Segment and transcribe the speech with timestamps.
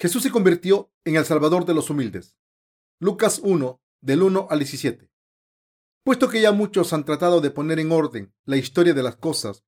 [0.00, 2.36] Jesús se convirtió en el Salvador de los humildes.
[3.00, 5.10] Lucas 1, del 1 al 17.
[6.04, 9.64] Puesto que ya muchos han tratado de poner en orden la historia de las cosas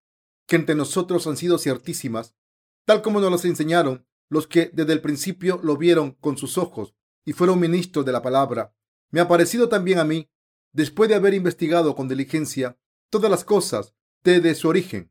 [0.47, 2.37] que entre nosotros han sido ciertísimas,
[2.85, 6.95] tal como nos las enseñaron los que desde el principio lo vieron con sus ojos
[7.25, 8.73] y fueron ministros de la palabra,
[9.11, 10.31] me ha parecido también a mí,
[10.73, 12.79] después de haber investigado con diligencia
[13.11, 15.11] todas las cosas desde su origen,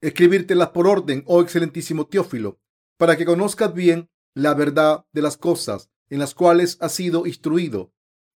[0.00, 2.60] escribírtelas por orden, oh excelentísimo Teófilo,
[2.96, 7.92] para que conozcas bien la verdad de las cosas en las cuales has sido instruido.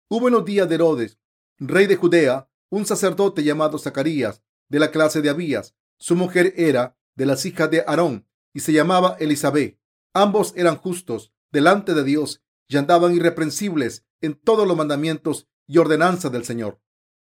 [0.08, 1.18] Hubo en los días de Herodes,
[1.58, 5.74] rey de Judea, un sacerdote llamado Zacarías, de la clase de Abías.
[5.98, 9.78] Su mujer era de las hijas de Aarón y se llamaba Elizabeth.
[10.14, 16.32] Ambos eran justos delante de Dios y andaban irreprensibles en todos los mandamientos y ordenanzas
[16.32, 16.80] del Señor.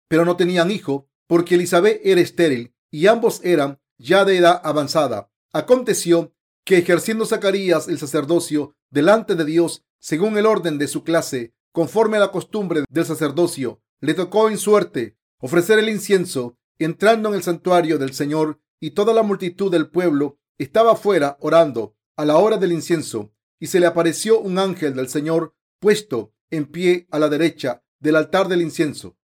[0.08, 5.30] Pero no tenían hijo porque Elizabeth era estéril y ambos eran ya de edad avanzada.
[5.52, 6.34] Aconteció
[6.64, 12.16] que ejerciendo Zacarías el sacerdocio delante de Dios, según el orden de su clase, conforme
[12.16, 17.42] a la costumbre del sacerdocio, le tocó en suerte ofrecer el incienso, entrando en el
[17.42, 22.56] santuario del Señor, y toda la multitud del pueblo estaba fuera orando a la hora
[22.56, 27.28] del incienso, y se le apareció un ángel del Señor puesto en pie a la
[27.28, 29.16] derecha del altar del incienso.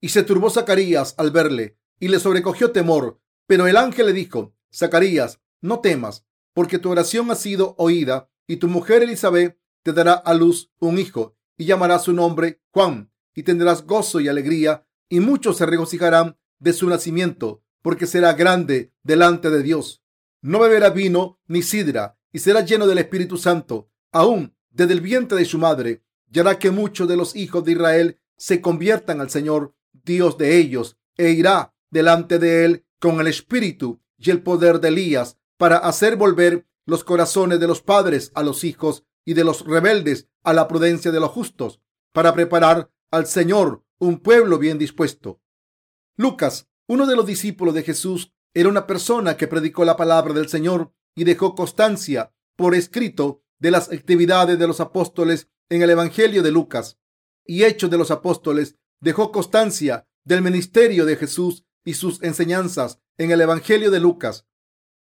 [0.00, 4.54] Y se turbó Zacarías al verle, y le sobrecogió temor, pero el ángel le dijo,
[4.72, 10.14] Zacarías, no temas, porque tu oración ha sido oída, y tu mujer Elizabeth te dará
[10.14, 15.20] a luz un hijo, y llamará su nombre Juan, y tendrás gozo y alegría, y
[15.20, 20.02] muchos se regocijarán de su nacimiento, porque será grande delante de Dios.
[20.40, 25.38] No beberá vino ni sidra, y será lleno del Espíritu Santo, aún desde el vientre
[25.38, 29.30] de su madre, y hará que muchos de los hijos de Israel se conviertan al
[29.30, 34.80] Señor, Dios de ellos, e irá delante de él con el espíritu y el poder
[34.80, 39.44] de Elías para hacer volver los corazones de los padres a los hijos y de
[39.44, 41.80] los rebeldes a la prudencia de los justos,
[42.12, 45.40] para preparar al Señor un pueblo bien dispuesto.
[46.16, 50.48] Lucas, uno de los discípulos de Jesús, era una persona que predicó la palabra del
[50.48, 56.42] Señor y dejó constancia por escrito de las actividades de los apóstoles en el Evangelio
[56.42, 56.98] de Lucas
[57.46, 58.74] y Hechos de los Apóstoles.
[59.00, 64.44] Dejó constancia del ministerio de Jesús y sus enseñanzas en el Evangelio de Lucas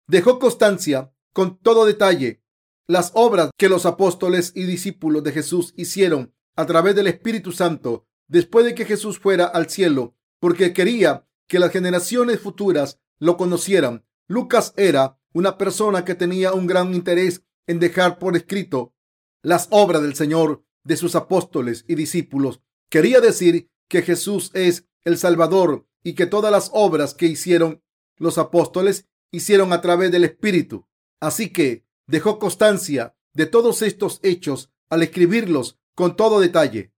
[0.06, 2.42] dejó constancia con todo detalle
[2.86, 8.06] las obras que los apóstoles y discípulos de Jesús hicieron a través del Espíritu Santo
[8.28, 14.04] después de que Jesús fuera al cielo, porque quería que las generaciones futuras lo conocieran.
[14.26, 18.94] Lucas era una persona que tenía un gran interés en dejar por escrito
[19.42, 22.60] las obras del Señor de sus apóstoles y discípulos.
[22.90, 27.82] Quería decir que Jesús es el Salvador y que todas las obras que hicieron
[28.16, 30.86] los apóstoles hicieron a través del Espíritu.
[31.20, 36.92] Así que dejó constancia de todos estos hechos al escribirlos con todo detalle.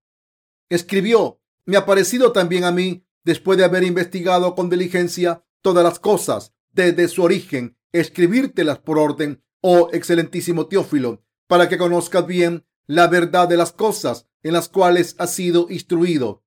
[0.69, 5.99] Escribió, me ha parecido también a mí, después de haber investigado con diligencia todas las
[5.99, 13.09] cosas desde su origen, escribírtelas por orden, oh excelentísimo Teófilo, para que conozcas bien la
[13.09, 16.45] verdad de las cosas en las cuales has sido instruido.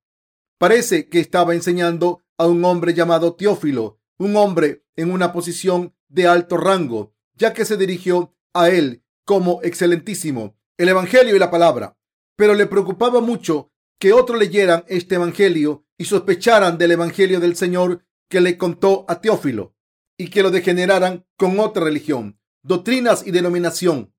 [0.58, 6.28] Parece que estaba enseñando a un hombre llamado Teófilo, un hombre en una posición de
[6.28, 11.98] alto rango, ya que se dirigió a él como excelentísimo el Evangelio y la palabra.
[12.36, 18.06] Pero le preocupaba mucho que otros leyeran este Evangelio y sospecharan del Evangelio del Señor
[18.30, 19.76] que le contó a Teófilo
[20.18, 24.14] y que lo degeneraran con otra religión, doctrinas y denominación.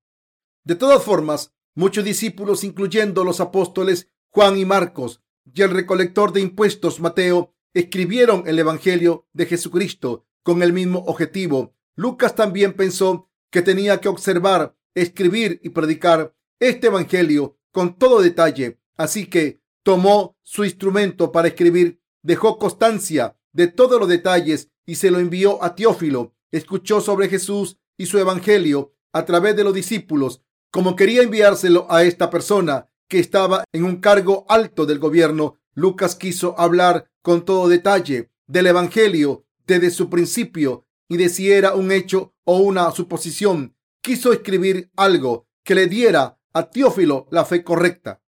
[0.65, 6.41] De todas formas, muchos discípulos, incluyendo los apóstoles Juan y Marcos y el recolector de
[6.41, 11.75] impuestos Mateo, escribieron el Evangelio de Jesucristo con el mismo objetivo.
[11.97, 18.81] Lucas también pensó que tenía que observar, escribir y predicar este Evangelio con todo detalle.
[18.97, 25.11] Así que tomó su instrumento para escribir, dejó constancia de todos los detalles y se
[25.11, 26.35] lo envió a Teófilo.
[26.51, 30.43] Escuchó sobre Jesús y su Evangelio a través de los discípulos.
[30.71, 36.17] Como quería enviárselo a esta persona que estaba en un cargo alto del gobierno, Lucas
[36.17, 41.93] quiso hablar con todo detalle del Evangelio desde su principio y de si era un
[41.93, 43.77] hecho o una suposición.
[44.01, 48.23] Quiso escribir algo que le diera a Teófilo la fe correcta.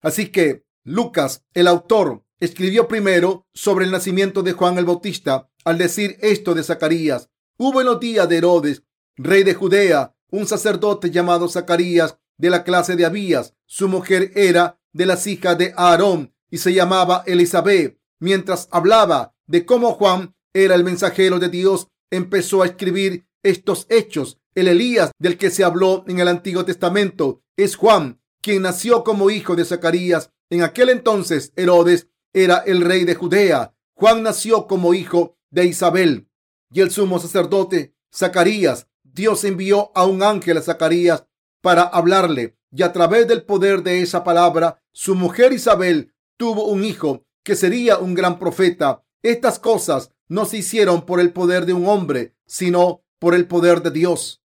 [0.00, 5.76] Así que Lucas, el autor, escribió primero sobre el nacimiento de Juan el Bautista al
[5.76, 7.28] decir esto de Zacarías.
[7.58, 8.82] Hubo en los días de Herodes,
[9.16, 13.54] rey de Judea, un sacerdote llamado Zacarías de la clase de Abías.
[13.66, 17.98] Su mujer era de las hijas de Aarón y se llamaba Elizabeth.
[18.18, 24.38] Mientras hablaba de cómo Juan era el mensajero de Dios, empezó a escribir estos hechos
[24.54, 29.30] El Elías del que se habló en el Antiguo Testamento es Juan, quien nació como
[29.30, 30.30] hijo de Zacarías.
[30.50, 33.74] En aquel entonces Herodes era el rey de Judea.
[33.94, 36.28] Juan nació como hijo de Isabel
[36.72, 38.88] y el sumo sacerdote Zacarías.
[39.02, 41.26] Dios envió a un ángel a Zacarías
[41.60, 46.86] para hablarle y a través del poder de esa palabra, su mujer Isabel tuvo un
[46.86, 49.04] hijo que sería un gran profeta.
[49.22, 53.82] Estas cosas no se hicieron por el poder de un hombre, sino por el poder
[53.82, 54.42] de Dios.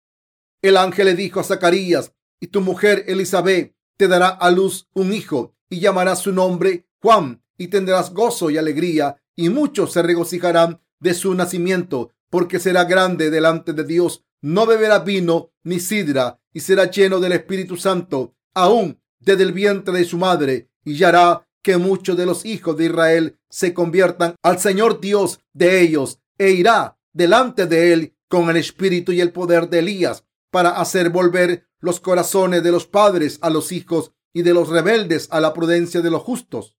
[0.63, 5.13] El ángel le dijo a Zacarías, y tu mujer Elizabeth te dará a luz un
[5.13, 10.81] hijo y llamará su nombre Juan y tendrás gozo y alegría y muchos se regocijarán
[10.99, 14.25] de su nacimiento porque será grande delante de Dios.
[14.41, 19.95] No beberá vino ni sidra y será lleno del Espíritu Santo aún desde el vientre
[19.95, 24.35] de su madre y ya hará que muchos de los hijos de Israel se conviertan
[24.43, 29.31] al Señor Dios de ellos e irá delante de él con el espíritu y el
[29.31, 34.41] poder de Elías para hacer volver los corazones de los padres a los hijos y
[34.41, 36.77] de los rebeldes a la prudencia de los justos.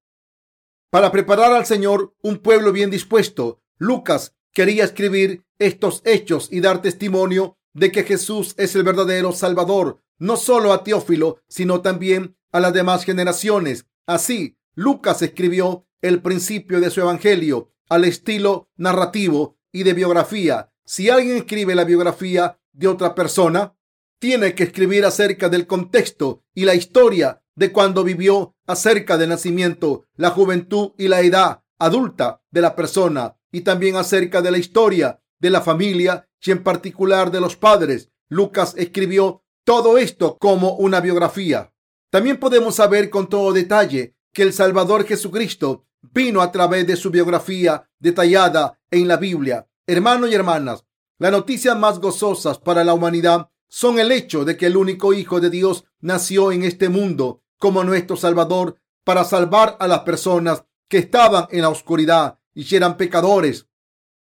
[0.90, 6.82] Para preparar al Señor un pueblo bien dispuesto, Lucas quería escribir estos hechos y dar
[6.82, 12.60] testimonio de que Jesús es el verdadero Salvador, no solo a Teófilo, sino también a
[12.60, 13.86] las demás generaciones.
[14.06, 20.72] Así, Lucas escribió el principio de su evangelio al estilo narrativo y de biografía.
[20.84, 23.76] Si alguien escribe la biografía de otra persona,
[24.18, 30.06] tiene que escribir acerca del contexto y la historia de cuando vivió, acerca del nacimiento,
[30.16, 35.20] la juventud y la edad adulta de la persona y también acerca de la historia
[35.38, 38.10] de la familia y en particular de los padres.
[38.28, 41.72] Lucas escribió todo esto como una biografía.
[42.10, 47.10] También podemos saber con todo detalle que el Salvador Jesucristo vino a través de su
[47.10, 49.66] biografía detallada en la Biblia.
[49.86, 50.84] Hermanos y hermanas,
[51.18, 55.40] las noticias más gozosas para la humanidad son el hecho de que el único Hijo
[55.40, 60.98] de Dios nació en este mundo como nuestro Salvador para salvar a las personas que
[60.98, 63.68] estaban en la oscuridad y eran pecadores.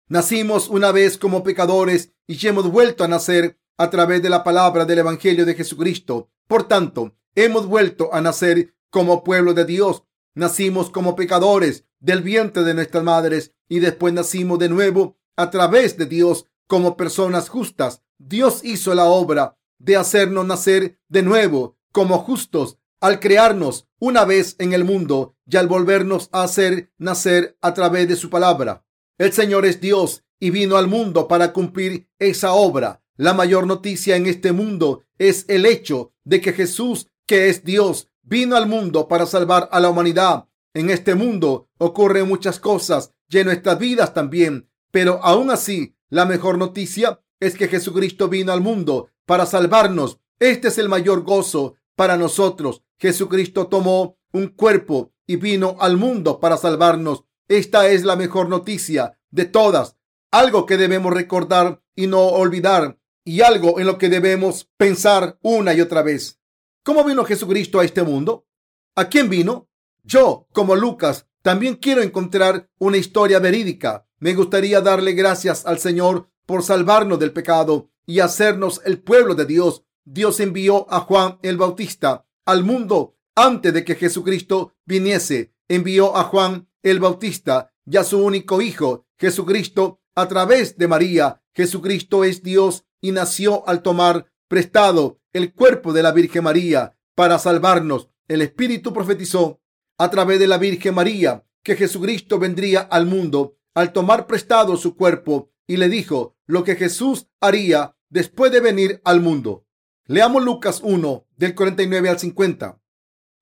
[0.08, 4.86] Nacimos una vez como pecadores y hemos vuelto a nacer a través de la palabra
[4.86, 6.30] del Evangelio de Jesucristo.
[6.48, 10.04] Por tanto, hemos vuelto a nacer como pueblo de Dios.
[10.36, 15.98] Nacimos como pecadores del vientre de nuestras madres y después nacimos de nuevo a través
[15.98, 18.04] de Dios como personas justas.
[18.20, 24.56] Dios hizo la obra de hacernos nacer de nuevo como justos al crearnos una vez
[24.60, 28.86] en el mundo y al volvernos a hacer nacer a través de su palabra.
[29.18, 33.04] El Señor es Dios y vino al mundo para cumplir esa obra.
[33.18, 38.08] La mayor noticia en este mundo es el hecho de que Jesús, que es Dios,
[38.32, 40.48] vino al mundo para salvar a la humanidad.
[40.74, 46.26] En este mundo ocurren muchas cosas y en nuestras vidas también, pero aún así la
[46.26, 50.18] mejor noticia es que Jesucristo vino al mundo para salvarnos.
[50.40, 52.84] Este es el mayor gozo para nosotros.
[52.98, 57.26] Jesucristo tomó un cuerpo y vino al mundo para salvarnos.
[57.50, 59.98] Esta es la mejor noticia de todas.
[60.32, 65.74] Algo que debemos recordar y no olvidar y algo en lo que debemos pensar una
[65.74, 66.41] y otra vez.
[66.84, 68.48] ¿Cómo vino Jesucristo a este mundo?
[68.96, 69.70] ¿A quién vino?
[70.04, 76.30] Yo, como Lucas, también quiero encontrar una historia verídica me gustaría darle gracias al Señor
[76.46, 79.84] por salvarnos del pecado y hacernos el pueblo de Dios.
[80.06, 85.56] Dios envió a Juan el Bautista al mundo antes de que Jesucristo viniese.
[85.68, 91.42] Envió a Juan el Bautista y a su único hijo, Jesucristo, a través de María.
[91.56, 97.40] Jesucristo es Dios y nació al tomar prestado el cuerpo de la Virgen María para
[97.40, 98.10] salvarnos.
[98.28, 99.62] El Espíritu profetizó
[99.98, 104.98] a través de la Virgen María que Jesucristo vendría al mundo al tomar prestado su
[104.98, 109.66] cuerpo y le dijo lo que Jesús haría después de venir al mundo.
[110.06, 112.82] Leamos Lucas 1 del 49 al 50.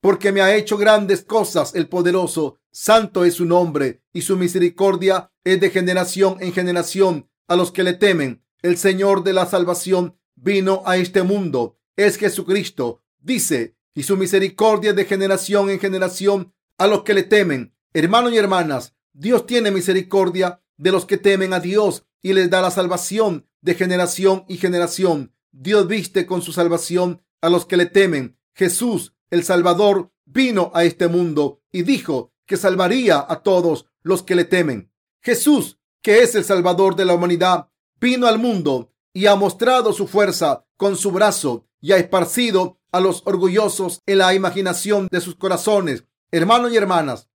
[0.01, 5.31] Porque me ha hecho grandes cosas el poderoso, santo es su nombre y su misericordia
[5.43, 8.45] es de generación en generación a los que le temen.
[8.61, 14.93] El Señor de la salvación vino a este mundo, es Jesucristo, dice, y su misericordia
[14.93, 17.73] de generación en generación a los que le temen.
[17.93, 22.61] Hermanos y hermanas, Dios tiene misericordia de los que temen a Dios y les da
[22.61, 25.33] la salvación de generación y generación.
[25.51, 28.37] Dios viste con su salvación a los que le temen.
[28.53, 34.35] Jesús, el Salvador, vino a este mundo y dijo que salvaría a todos los que
[34.35, 34.91] le temen.
[35.21, 37.69] Jesús, que es el Salvador de la humanidad,
[37.99, 43.01] vino al mundo y ha mostrado su fuerza con su brazo y ha esparcido a
[43.01, 46.05] los orgullosos en la imaginación de sus corazones.
[46.31, 47.27] Hermanos y hermanas,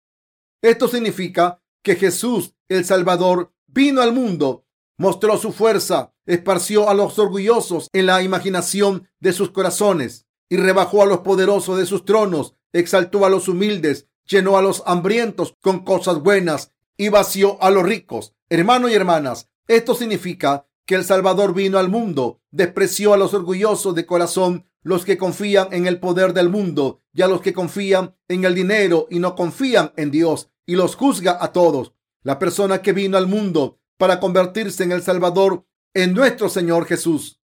[0.62, 4.64] esto significa que Jesús, el Salvador, vino al mundo,
[4.96, 11.02] mostró su fuerza esparció a los orgullosos en la imaginación de sus corazones y rebajó
[11.02, 15.84] a los poderosos de sus tronos, exaltó a los humildes, llenó a los hambrientos con
[15.84, 18.32] cosas buenas y vació a los ricos.
[18.48, 23.94] Hermanos y hermanas, esto significa que el Salvador vino al mundo, despreció a los orgullosos
[23.94, 28.16] de corazón, los que confían en el poder del mundo y a los que confían
[28.28, 31.94] en el dinero y no confían en Dios y los juzga a todos.
[32.22, 37.40] La persona que vino al mundo para convertirse en el Salvador en nuestro Señor Jesús.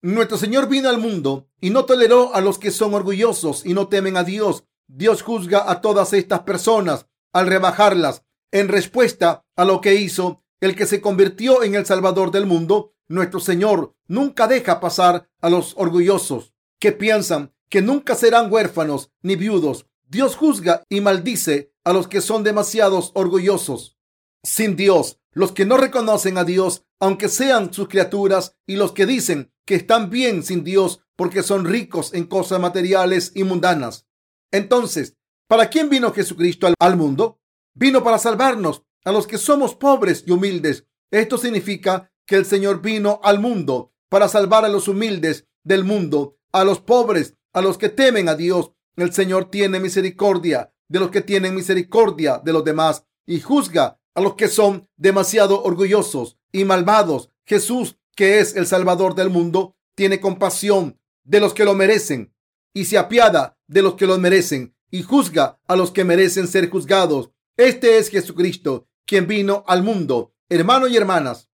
[0.00, 3.88] Nuestro Señor vino al mundo y no toleró a los que son orgullosos y no
[3.88, 4.64] temen a Dios.
[4.86, 10.74] Dios juzga a todas estas personas al rebajarlas en respuesta a lo que hizo el
[10.74, 12.94] que se convirtió en el Salvador del mundo.
[13.08, 19.36] Nuestro Señor nunca deja pasar a los orgullosos que piensan que nunca serán huérfanos ni
[19.36, 19.86] viudos.
[20.06, 23.98] Dios juzga y maldice a los que son demasiados orgullosos.
[24.42, 29.06] Sin Dios, los que no reconocen a Dios, aunque sean sus criaturas, y los que
[29.06, 34.06] dicen que están bien sin Dios porque son ricos en cosas materiales y mundanas.
[34.50, 37.40] Entonces, ¿para quién vino Jesucristo al mundo?
[37.74, 40.86] Vino para salvarnos a los que somos pobres y humildes.
[41.10, 46.36] Esto significa que el Señor vino al mundo para salvar a los humildes del mundo,
[46.52, 48.72] a los pobres, a los que temen a Dios.
[48.96, 54.20] El Señor tiene misericordia de los que tienen misericordia de los demás y juzga a
[54.20, 57.30] los que son demasiado orgullosos y malvados.
[57.46, 62.34] Jesús, que es el Salvador del mundo, tiene compasión de los que lo merecen
[62.74, 66.68] y se apiada de los que lo merecen y juzga a los que merecen ser
[66.70, 67.30] juzgados.
[67.56, 70.34] Este es Jesucristo, quien vino al mundo.
[70.50, 71.48] Hermanos y hermanas,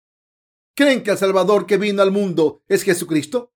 [0.75, 3.53] ¿creen que el Salvador que vino al mundo es Jesucristo?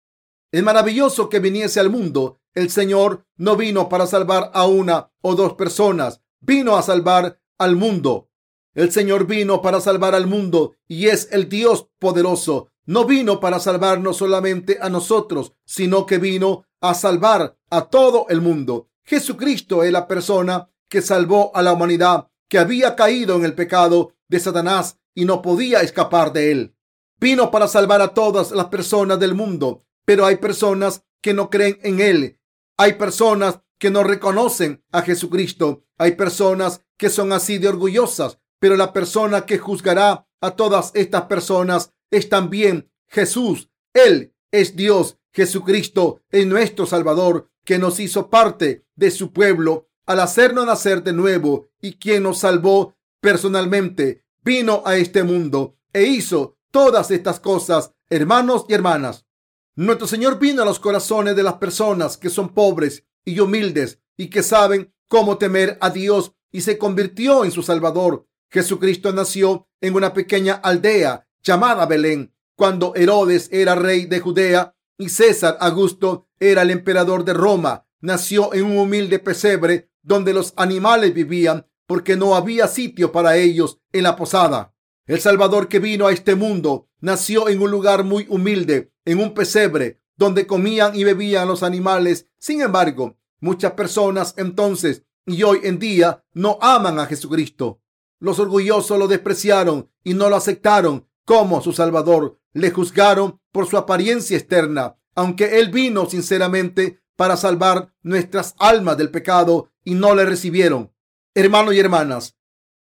[0.53, 2.39] Es maravilloso que viniese al mundo.
[2.53, 7.75] El Señor no vino para salvar a una o dos personas, vino a salvar al
[7.77, 8.29] mundo.
[8.75, 12.69] El Señor vino para salvar al mundo y es el Dios poderoso.
[12.85, 18.43] No vino para salvarnos solamente a nosotros, sino que vino a salvar a todo el
[18.43, 18.91] mundo.
[19.05, 24.15] Jesucristo es la persona que salvó a la humanidad que había caído en el pecado
[24.29, 26.77] de Satanás y no podía escapar de él.
[27.19, 31.79] Vino para salvar a todas las personas del mundo, pero hay personas que no creen
[31.83, 32.41] en él.
[32.77, 35.85] Hay personas que no reconocen a Jesucristo.
[35.99, 41.23] Hay personas que son así de orgullosas, pero la persona que juzgará a todas estas
[41.23, 43.71] personas es también Jesús.
[43.93, 45.19] Él es Dios.
[45.33, 51.13] Jesucristo es nuestro Salvador, que nos hizo parte de su pueblo al hacernos nacer de
[51.13, 57.93] nuevo y quien nos salvó personalmente, vino a este mundo e hizo todas estas cosas,
[58.09, 59.27] hermanos y hermanas.
[59.75, 64.29] Nuestro Señor vino a los corazones de las personas que son pobres y humildes y
[64.29, 68.27] que saben cómo temer a Dios y se convirtió en su Salvador.
[68.51, 75.11] Jesucristo nació en una pequeña aldea llamada Belén, cuando Herodes era rey de Judea y
[75.11, 77.87] César Augusto era el emperador de Roma.
[78.01, 83.81] Nació en un humilde pesebre donde los animales vivían porque no había sitio para ellos
[83.93, 84.73] en la posada.
[85.05, 89.35] El Salvador que vino a este mundo nació en un lugar muy humilde, en un
[89.35, 92.29] pesebre, donde comían y bebían los animales.
[92.39, 97.83] Sin embargo, muchas personas entonces y hoy en día no aman a Jesucristo.
[98.21, 102.39] Los orgullosos lo despreciaron y no lo aceptaron como su Salvador.
[102.53, 109.11] Le juzgaron por su apariencia externa, aunque Él vino sinceramente para salvar nuestras almas del
[109.11, 110.93] pecado y no le recibieron.
[111.35, 112.37] Hermanos y hermanas,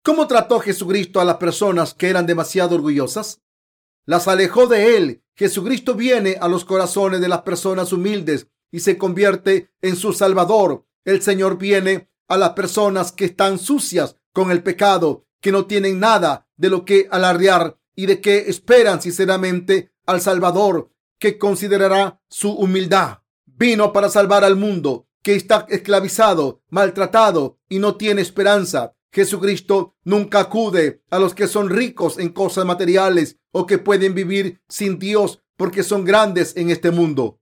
[0.02, 3.40] ¿cómo trató Jesucristo a las personas que eran demasiado orgullosas?
[4.04, 5.24] Las alejó de él.
[5.34, 10.86] Jesucristo viene a los corazones de las personas humildes y se convierte en su Salvador.
[11.04, 16.00] El Señor viene a las personas que están sucias con el pecado, que no tienen
[16.00, 22.52] nada de lo que alardear y de que esperan sinceramente al Salvador, que considerará su
[22.52, 23.21] humildad.
[23.62, 28.96] Vino para salvar al mundo que está esclavizado, maltratado y no tiene esperanza.
[29.12, 34.60] Jesucristo nunca acude a los que son ricos en cosas materiales o que pueden vivir
[34.68, 37.38] sin Dios porque son grandes en este mundo.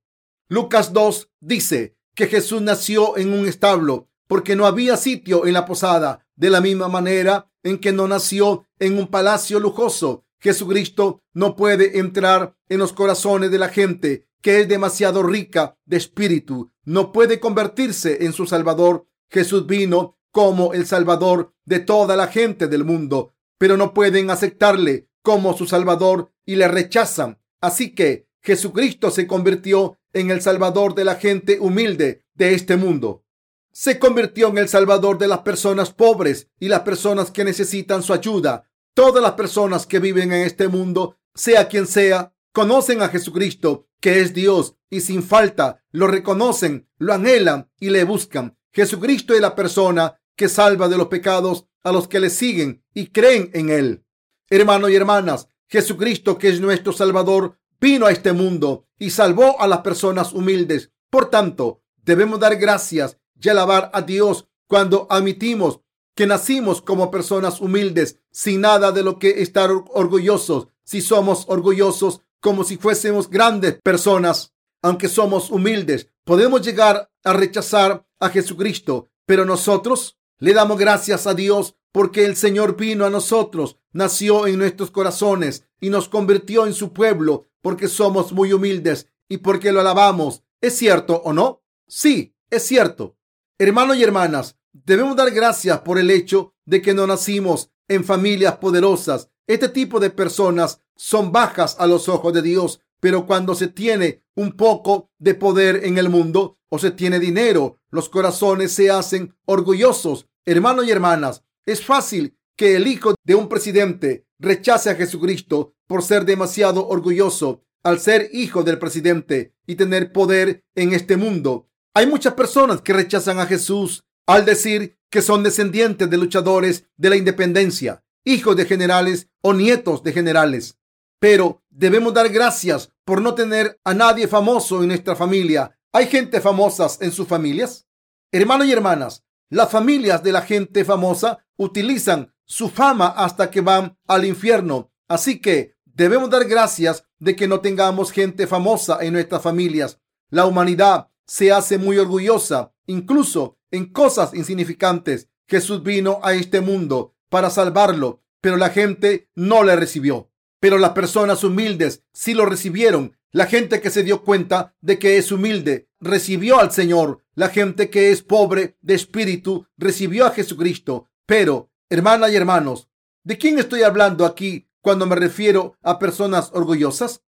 [0.50, 5.64] Lucas 2 dice que Jesús nació en un establo porque no había sitio en la
[5.64, 10.26] posada, de la misma manera en que no nació en un palacio lujoso.
[10.38, 15.96] Jesucristo no puede entrar en los corazones de la gente que es demasiado rica de
[15.96, 19.06] espíritu, no puede convertirse en su Salvador.
[19.28, 25.08] Jesús vino como el Salvador de toda la gente del mundo, pero no pueden aceptarle
[25.22, 27.38] como su Salvador y le rechazan.
[27.60, 33.24] Así que Jesucristo se convirtió en el Salvador de la gente humilde de este mundo.
[33.72, 38.12] Se convirtió en el Salvador de las personas pobres y las personas que necesitan su
[38.12, 38.64] ayuda.
[38.94, 44.20] Todas las personas que viven en este mundo, sea quien sea, conocen a Jesucristo, que
[44.20, 48.58] es Dios, y sin falta lo reconocen, lo anhelan y le buscan.
[48.72, 53.08] Jesucristo es la persona que salva de los pecados a los que le siguen y
[53.08, 54.04] creen en Él.
[54.48, 59.68] Hermanos y hermanas, Jesucristo, que es nuestro Salvador, vino a este mundo y salvó a
[59.68, 60.90] las personas humildes.
[61.08, 65.80] Por tanto, debemos dar gracias y alabar a Dios cuando admitimos
[66.14, 70.68] que nacimos como personas humildes, sin nada de lo que estar orgullosos.
[70.82, 78.06] Si somos orgullosos como si fuésemos grandes personas, aunque somos humildes, podemos llegar a rechazar
[78.18, 83.76] a Jesucristo, pero nosotros le damos gracias a Dios porque el Señor vino a nosotros,
[83.92, 89.38] nació en nuestros corazones y nos convirtió en su pueblo porque somos muy humildes y
[89.38, 90.42] porque lo alabamos.
[90.60, 91.62] ¿Es cierto o no?
[91.86, 93.16] Sí, es cierto.
[93.58, 98.56] Hermanos y hermanas, debemos dar gracias por el hecho de que no nacimos en familias
[98.56, 99.30] poderosas.
[99.46, 104.22] Este tipo de personas son bajas a los ojos de Dios, pero cuando se tiene
[104.34, 109.34] un poco de poder en el mundo o se tiene dinero, los corazones se hacen
[109.46, 110.28] orgullosos.
[110.44, 116.02] Hermanos y hermanas, es fácil que el hijo de un presidente rechace a Jesucristo por
[116.02, 121.70] ser demasiado orgulloso al ser hijo del presidente y tener poder en este mundo.
[121.94, 127.08] Hay muchas personas que rechazan a Jesús al decir que son descendientes de luchadores de
[127.08, 130.76] la independencia, hijos de generales o nietos de generales.
[131.20, 135.78] Pero debemos dar gracias por no tener a nadie famoso en nuestra familia.
[135.92, 137.86] ¿Hay gente famosa en sus familias?
[138.32, 143.98] Hermanos y hermanas, las familias de la gente famosa utilizan su fama hasta que van
[144.06, 144.92] al infierno.
[145.08, 150.00] Así que debemos dar gracias de que no tengamos gente famosa en nuestras familias.
[150.30, 155.28] La humanidad se hace muy orgullosa, incluso en cosas insignificantes.
[155.46, 160.29] Jesús vino a este mundo para salvarlo, pero la gente no le recibió.
[160.60, 163.16] Pero las personas humildes sí lo recibieron.
[163.32, 167.24] La gente que se dio cuenta de que es humilde recibió al Señor.
[167.34, 171.06] La gente que es pobre de espíritu recibió a Jesucristo.
[171.26, 172.88] Pero, hermanas y hermanos,
[173.24, 177.22] ¿de quién estoy hablando aquí cuando me refiero a personas orgullosas?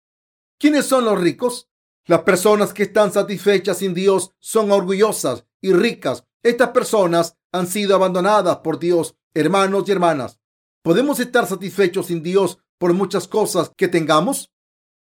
[0.59, 1.69] ¿Quiénes son los ricos?
[2.07, 6.25] Las personas que están satisfechas sin Dios son orgullosas y ricas.
[6.43, 10.41] Estas personas han sido abandonadas por Dios, hermanos y hermanas.
[10.83, 14.51] ¿Podemos estar satisfechos sin Dios por muchas cosas que tengamos?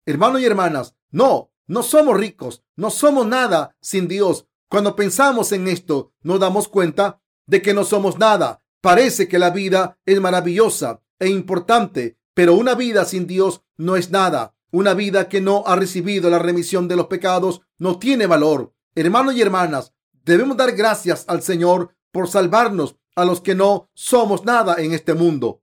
[0.03, 4.47] Hermanos y hermanas, no, no somos ricos, no somos nada sin Dios.
[4.67, 8.63] Cuando pensamos en esto, nos damos cuenta de que no somos nada.
[8.81, 14.09] Parece que la vida es maravillosa e importante, pero una vida sin Dios no es
[14.09, 14.55] nada.
[14.71, 18.73] Una vida que no ha recibido la remisión de los pecados no tiene valor.
[18.95, 19.93] Hermanos y hermanas,
[20.25, 25.13] debemos dar gracias al Señor por salvarnos a los que no somos nada en este
[25.13, 25.61] mundo.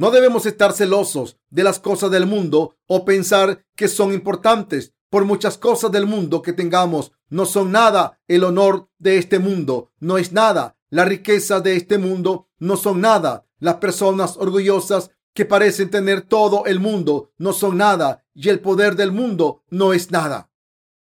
[0.00, 4.94] No debemos estar celosos de las cosas del mundo o pensar que son importantes.
[5.10, 8.18] Por muchas cosas del mundo que tengamos, no son nada.
[8.26, 10.78] El honor de este mundo no es nada.
[10.88, 13.44] La riqueza de este mundo no son nada.
[13.58, 18.24] Las personas orgullosas que parecen tener todo el mundo no son nada.
[18.32, 20.50] Y el poder del mundo no es nada.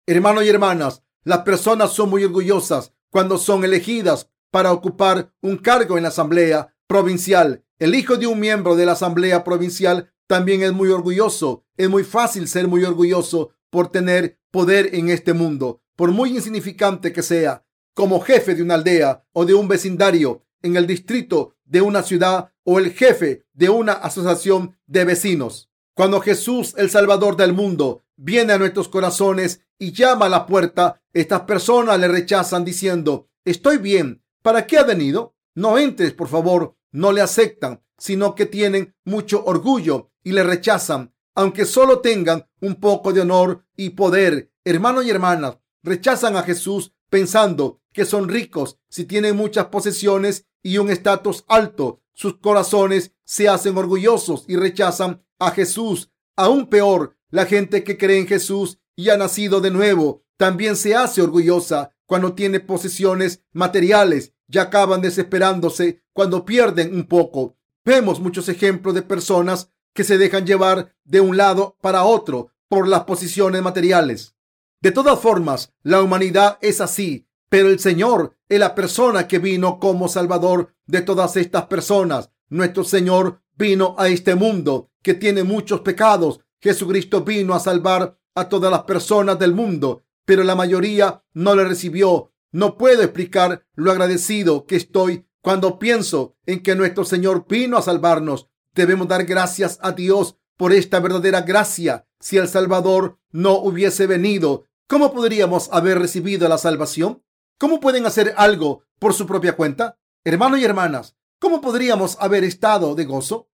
[0.07, 5.95] Hermanos y hermanas, las personas son muy orgullosas cuando son elegidas para ocupar un cargo
[5.95, 7.63] en la asamblea provincial.
[7.77, 11.63] El hijo de un miembro de la asamblea provincial también es muy orgulloso.
[11.77, 17.13] Es muy fácil ser muy orgulloso por tener poder en este mundo, por muy insignificante
[17.13, 21.81] que sea, como jefe de una aldea o de un vecindario en el distrito de
[21.81, 25.69] una ciudad o el jefe de una asociación de vecinos.
[25.93, 30.99] Cuando Jesús, el Salvador del mundo, viene a nuestros corazones y llama a la puerta,
[31.13, 35.35] estas personas le rechazan diciendo, estoy bien, ¿para qué ha venido?
[35.53, 41.13] No entres, por favor, no le aceptan, sino que tienen mucho orgullo y le rechazan,
[41.35, 44.51] aunque solo tengan un poco de honor y poder.
[44.63, 50.77] Hermanos y hermanas, rechazan a Jesús pensando que son ricos si tienen muchas posesiones y
[50.77, 52.01] un estatus alto.
[52.13, 56.11] Sus corazones se hacen orgullosos y rechazan a Jesús.
[56.35, 60.95] Aún peor, la gente que cree en Jesús y ha nacido de nuevo también se
[60.95, 67.57] hace orgullosa cuando tiene posesiones materiales y acaban desesperándose cuando pierden un poco.
[67.85, 72.87] Vemos muchos ejemplos de personas que se dejan llevar de un lado para otro por
[72.87, 74.35] las posiciones materiales.
[74.81, 79.79] De todas formas, la humanidad es así, pero el Señor es la persona que vino
[79.79, 82.29] como Salvador de todas estas personas.
[82.49, 86.39] Nuestro Señor vino a este mundo que tiene muchos pecados.
[86.61, 91.65] Jesucristo vino a salvar a todas las personas del mundo, pero la mayoría no le
[91.65, 92.28] recibió.
[92.51, 97.81] No puedo explicar lo agradecido que estoy cuando pienso en que nuestro Señor vino a
[97.81, 98.49] salvarnos.
[98.73, 102.07] Debemos dar gracias a Dios por esta verdadera gracia.
[102.19, 107.23] Si el Salvador no hubiese venido, ¿cómo podríamos haber recibido la salvación?
[107.57, 109.99] ¿Cómo pueden hacer algo por su propia cuenta?
[110.23, 113.49] Hermanos y hermanas, ¿cómo podríamos haber estado de gozo?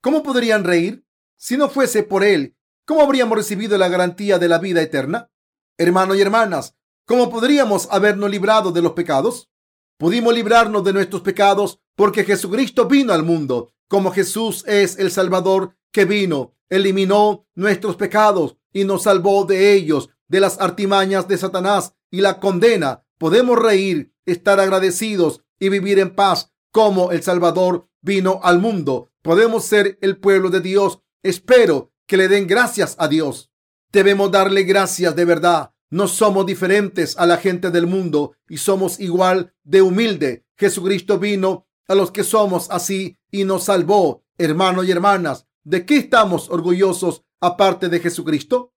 [0.00, 1.06] ¿Cómo podrían reír?
[1.36, 5.30] Si no fuese por Él, ¿cómo habríamos recibido la garantía de la vida eterna?
[5.78, 9.50] Hermanos y hermanas, ¿cómo podríamos habernos librado de los pecados?
[9.98, 13.72] Pudimos librarnos de nuestros pecados porque Jesucristo vino al mundo.
[13.88, 20.10] Como Jesús es el Salvador que vino, eliminó nuestros pecados y nos salvó de ellos,
[20.26, 23.04] de las artimañas de Satanás y la condena.
[23.18, 29.12] Podemos reír, estar agradecidos y vivir en paz como el Salvador vino al mundo.
[29.22, 31.00] Podemos ser el pueblo de Dios.
[31.22, 33.52] Espero que le den gracias a Dios.
[33.92, 38.98] Debemos darle gracias de verdad no somos diferentes a la gente del mundo y somos
[39.00, 40.44] igual de humilde.
[40.56, 44.24] Jesucristo vino a los que somos así y nos salvó.
[44.36, 48.72] Hermanos y hermanas, ¿de qué estamos orgullosos aparte de Jesucristo?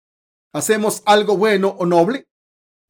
[0.54, 2.28] ¿Hacemos algo bueno o noble?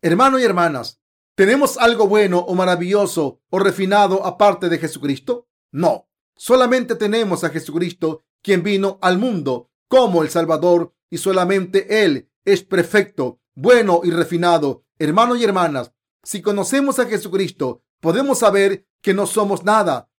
[0.01, 0.99] Hermanos y hermanas,
[1.35, 5.47] ¿tenemos algo bueno o maravilloso o refinado aparte de Jesucristo?
[5.71, 12.29] No, solamente tenemos a Jesucristo, quien vino al mundo como el Salvador y solamente Él
[12.45, 14.85] es perfecto bueno y refinado.
[14.99, 15.91] Hermanos y hermanas,
[16.23, 20.11] si conocemos a Jesucristo, podemos saber que no somos nada.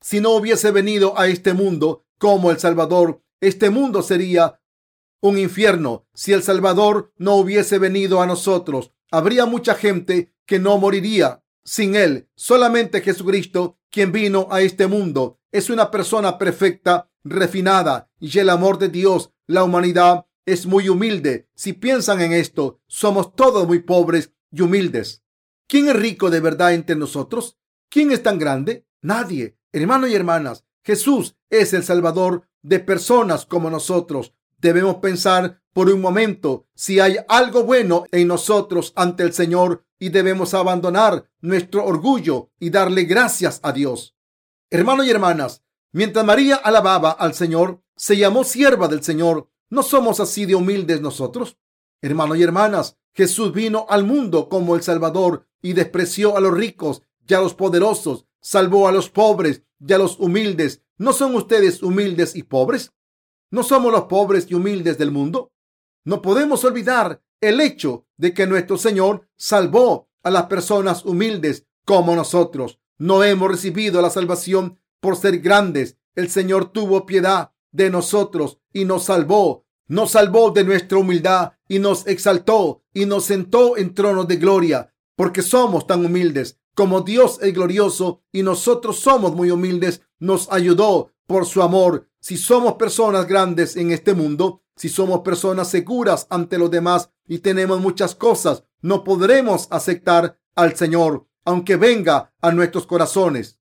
[0.00, 4.60] Si no hubiese venido a este mundo como el Salvador, este mundo sería
[5.20, 6.08] un infierno.
[6.14, 11.94] Si el Salvador no hubiese venido a nosotros, habría mucha gente que no moriría sin
[11.94, 12.28] Él.
[12.34, 18.78] Solamente Jesucristo, quien vino a este mundo, es una persona perfecta, refinada, y el amor
[18.78, 21.48] de Dios, la humanidad es muy humilde.
[21.54, 25.22] Si piensan en esto, somos todos muy pobres y humildes.
[25.66, 27.58] ¿Quién es rico de verdad entre nosotros?
[27.88, 28.86] ¿Quién es tan grande?
[29.02, 29.56] Nadie.
[29.72, 34.34] Hermanos y hermanas, Jesús es el Salvador de personas como nosotros.
[34.58, 40.08] Debemos pensar por un momento si hay algo bueno en nosotros ante el Señor y
[40.08, 44.16] debemos abandonar nuestro orgullo y darle gracias a Dios.
[44.70, 50.18] Hermanos y hermanas, mientras María alababa al Señor, se llamó sierva del Señor ¿No somos
[50.18, 51.56] así de humildes nosotros?
[52.02, 57.02] Hermanos y hermanas, Jesús vino al mundo como el Salvador y despreció a los ricos
[57.26, 60.82] y a los poderosos, salvó a los pobres y a los humildes.
[60.98, 62.92] ¿No son ustedes humildes y pobres?
[63.52, 65.52] ¿No somos los pobres y humildes del mundo?
[66.04, 72.16] No podemos olvidar el hecho de que nuestro Señor salvó a las personas humildes como
[72.16, 72.80] nosotros.
[72.98, 75.96] No hemos recibido la salvación por ser grandes.
[76.16, 79.66] El Señor tuvo piedad de nosotros y nos salvó.
[79.86, 84.94] Nos salvó de nuestra humildad y nos exaltó y nos sentó en tronos de gloria,
[85.16, 91.12] porque somos tan humildes como Dios es glorioso y nosotros somos muy humildes, nos ayudó
[91.26, 92.08] por su amor.
[92.20, 97.40] Si somos personas grandes en este mundo, si somos personas seguras ante los demás y
[97.40, 103.59] tenemos muchas cosas, no podremos aceptar al Señor, aunque venga a nuestros corazones.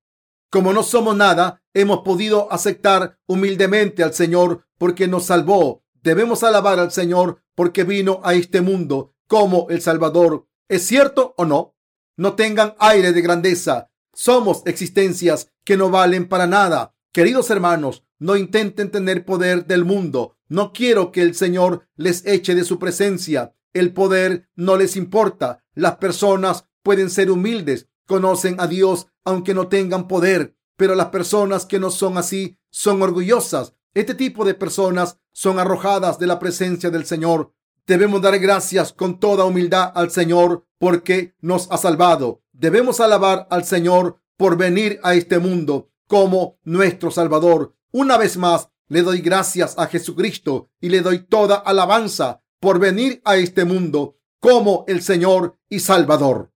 [0.49, 5.83] Como no somos nada, hemos podido aceptar humildemente al Señor porque nos salvó.
[6.01, 10.47] Debemos alabar al Señor porque vino a este mundo como el Salvador.
[10.67, 11.75] ¿Es cierto o no?
[12.17, 13.91] No tengan aire de grandeza.
[14.13, 16.95] Somos existencias que no valen para nada.
[17.13, 20.37] Queridos hermanos, no intenten tener poder del mundo.
[20.47, 23.55] No quiero que el Señor les eche de su presencia.
[23.71, 25.63] El poder no les importa.
[25.75, 31.65] Las personas pueden ser humildes, conocen a Dios aunque no tengan poder, pero las personas
[31.65, 33.73] que no son así son orgullosas.
[33.93, 37.53] Este tipo de personas son arrojadas de la presencia del Señor.
[37.85, 42.41] Debemos dar gracias con toda humildad al Señor porque nos ha salvado.
[42.51, 47.75] Debemos alabar al Señor por venir a este mundo como nuestro Salvador.
[47.91, 53.21] Una vez más, le doy gracias a Jesucristo y le doy toda alabanza por venir
[53.25, 56.48] a este mundo como el Señor y Salvador.